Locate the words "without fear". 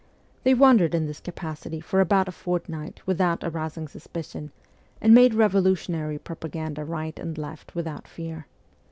7.75-8.47